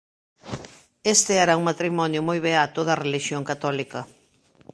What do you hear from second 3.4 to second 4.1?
católica.